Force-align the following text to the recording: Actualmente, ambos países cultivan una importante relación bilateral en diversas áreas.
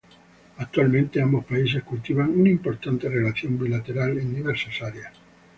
Actualmente, 0.57 1.21
ambos 1.21 1.45
países 1.45 1.83
cultivan 1.83 2.31
una 2.31 2.49
importante 2.49 3.07
relación 3.07 3.59
bilateral 3.59 4.17
en 4.17 4.33
diversas 4.33 4.81
áreas. 4.81 5.13